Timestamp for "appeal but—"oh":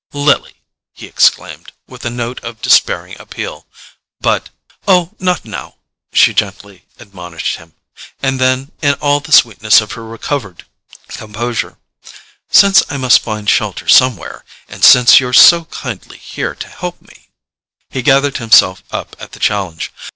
3.19-5.11